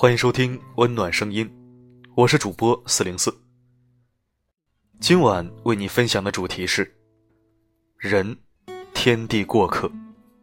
[0.00, 1.46] 欢迎收听温暖声音，
[2.14, 3.30] 我是主播四零四。
[4.98, 6.90] 今晚为你分享的主题是：
[7.98, 8.34] 人，
[8.94, 9.92] 天地过客，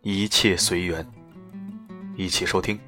[0.03, 1.03] 一切随缘。
[2.15, 2.79] 一起收听。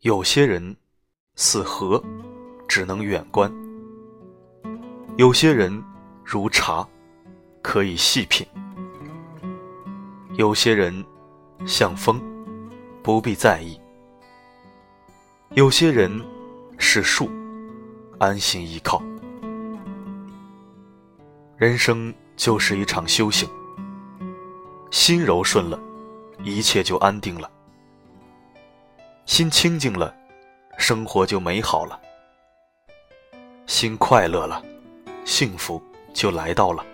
[0.00, 0.76] 有些人
[1.36, 2.02] 似河，
[2.66, 3.48] 只能远观；
[5.16, 5.80] 有些人
[6.24, 6.84] 如茶。
[7.62, 8.44] 可以细品，
[10.34, 10.92] 有些人
[11.64, 12.20] 像风，
[13.02, 13.80] 不必在意；
[15.54, 16.10] 有些人
[16.76, 17.30] 是树，
[18.18, 19.00] 安心依靠。
[21.56, 23.48] 人生就是一场修行，
[24.90, 25.78] 心柔顺了，
[26.42, 27.48] 一切就安定了；
[29.24, 30.12] 心清净了，
[30.76, 31.96] 生活就美好了；
[33.66, 34.60] 心快乐了，
[35.24, 35.80] 幸福
[36.12, 36.84] 就来到了。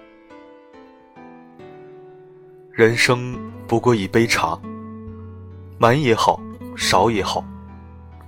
[2.78, 4.56] 人生不过一杯茶，
[5.78, 6.40] 满也好，
[6.76, 7.44] 少也好，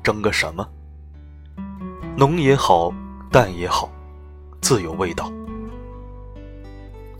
[0.02, 0.68] 争个什么？
[2.16, 2.92] 浓也好，
[3.30, 3.88] 淡也好，
[4.60, 5.30] 自有味道。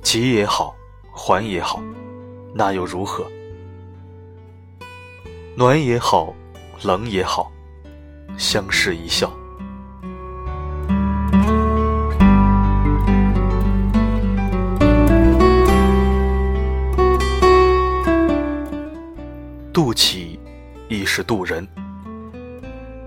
[0.03, 0.75] 急也好，
[1.13, 1.81] 缓也好，
[2.53, 3.25] 那又如何？
[5.55, 6.35] 暖也好，
[6.83, 7.53] 冷也好，
[8.37, 9.31] 相视一笑。
[19.73, 20.39] 渡己
[20.89, 21.67] 亦是渡人。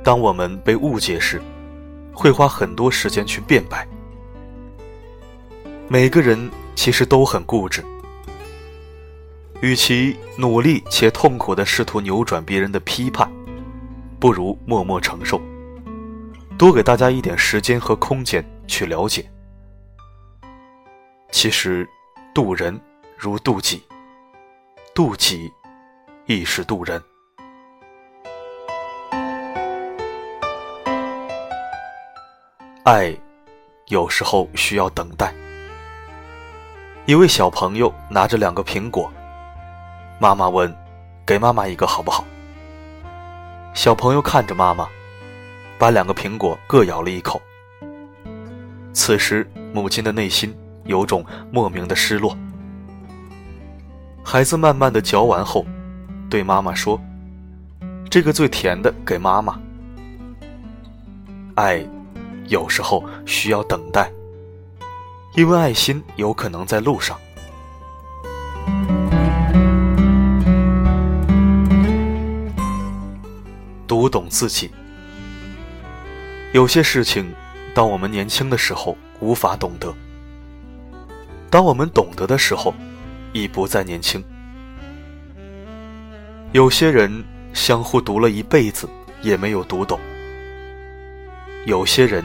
[0.04, 1.42] 当我们被误解时，
[2.14, 3.88] 会花很多时间去辩白。
[5.90, 7.84] 每个人其实都很固执，
[9.62, 13.30] 与其努力且痛苦的试图扭转别人的批判，
[14.20, 15.42] 不如默默承受，
[16.58, 19.30] 多给大家一点时间和空间去了解。
[21.32, 21.88] 其实，
[22.34, 22.80] 渡人
[23.18, 23.84] 如渡己，
[24.96, 25.52] 渡己。
[26.26, 27.04] 亦是渡人。
[32.86, 33.14] 爱，
[33.88, 35.34] 有时候需要等待。
[37.06, 39.12] 一位小朋友拿着两个苹果，
[40.18, 40.74] 妈妈问
[41.28, 42.24] ：“给妈妈一个好不好？”
[43.76, 44.88] 小朋友看着妈妈，
[45.78, 47.42] 把两个苹果各咬了一口。
[48.94, 52.38] 此时，母亲的内心有种莫名的失落。
[54.24, 55.66] 孩子慢慢的嚼完后。
[56.34, 57.00] 对妈妈说
[58.10, 59.62] ：“这个最甜的给妈妈。”
[61.54, 61.88] 爱，
[62.48, 64.12] 有时候需要等待，
[65.36, 67.20] 因为爱心有可能在路上。
[73.88, 74.72] 读懂自己，
[76.52, 77.32] 有些事情，
[77.76, 79.94] 当我们年轻的时候无法懂得，
[81.52, 82.74] 当我们懂得的时候，
[83.34, 84.24] 已不再年轻。
[86.54, 87.12] 有些人
[87.52, 88.88] 相互读了一辈子
[89.24, 90.00] 也没有读懂，
[91.66, 92.24] 有些人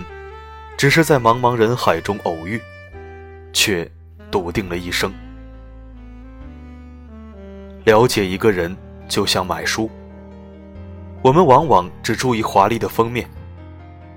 [0.76, 2.60] 只是在茫茫人海中偶遇，
[3.54, 3.90] 却
[4.30, 5.10] 笃定了一生。
[7.84, 8.76] 了解一个人
[9.08, 9.90] 就像买书，
[11.22, 13.26] 我们往往只注意华丽的封面，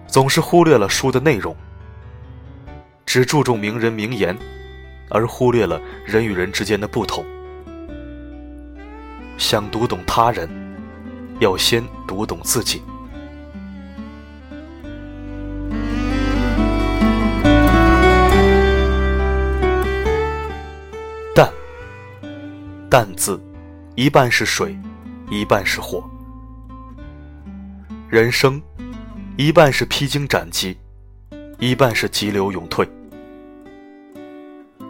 [0.07, 1.55] 总是忽略了书的内容，
[3.05, 4.37] 只注重名人名言，
[5.09, 7.23] 而忽略了人与人之间的不同。
[9.41, 10.47] 想读懂他人，
[11.39, 12.79] 要先读懂自己。
[21.33, 21.51] 淡，
[22.87, 23.41] 淡字，
[23.95, 24.77] 一半是水，
[25.31, 26.07] 一半是火。
[28.09, 28.61] 人生，
[29.37, 30.77] 一半是披荆斩棘，
[31.57, 32.87] 一半是急流勇退。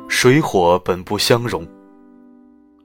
[0.09, 1.65] 水火本不相容。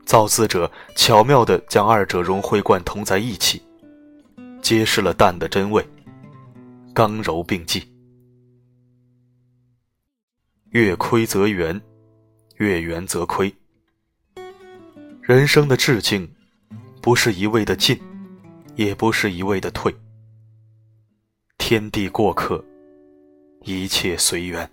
[0.06, 3.60] 造字者巧妙地将二者融会贯通在一起，
[4.62, 5.84] 揭示了淡的真味，
[6.94, 7.92] 刚柔并济。
[10.70, 11.78] 越亏则圆，
[12.58, 13.52] 越圆则亏。
[15.20, 16.32] 人生的致敬，
[17.02, 18.00] 不是一味的进，
[18.76, 19.92] 也不是一味的退。
[21.58, 22.64] 天地过客，
[23.62, 24.70] 一切随缘。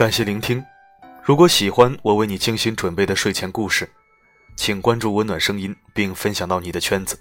[0.00, 0.64] 感谢聆听。
[1.22, 3.86] 如果喜欢我为你精心准备的睡前故事，
[4.56, 7.20] 请关注“温暖声音”并分享到你的圈子。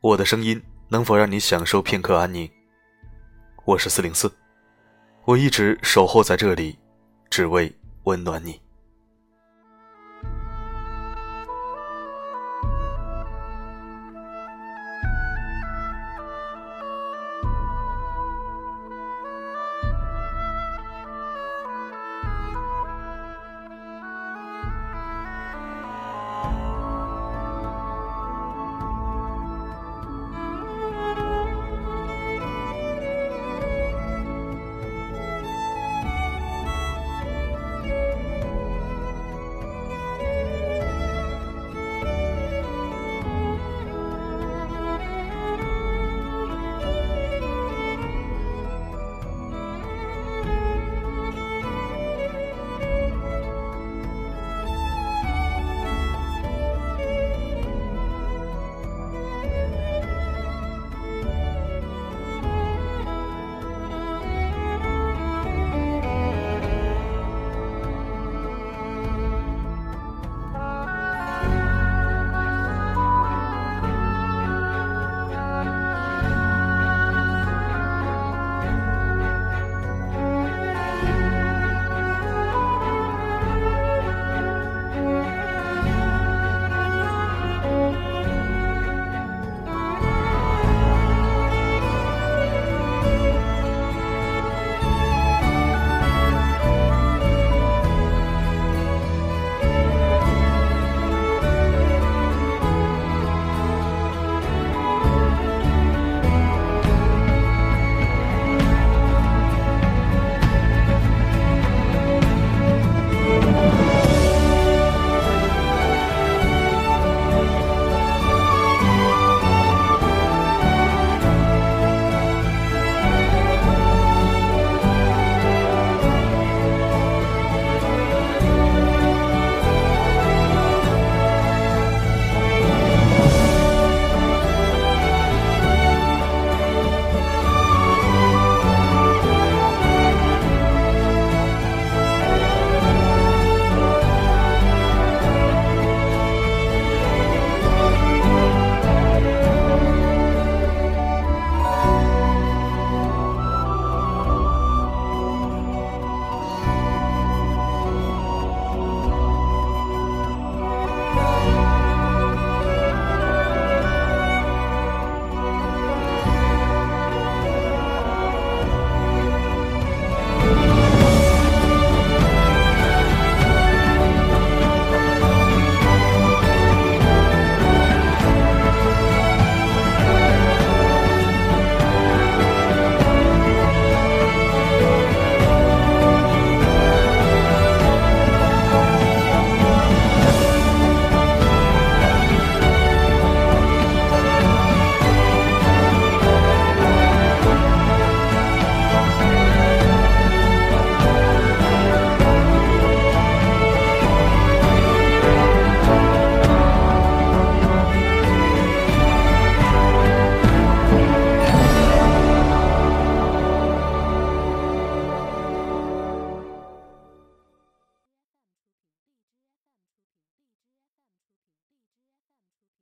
[0.00, 2.48] 我的声音能否让你享受片刻安宁？
[3.64, 4.32] 我是四零四，
[5.24, 6.78] 我一直守候在这里，
[7.28, 8.60] 只为温暖你。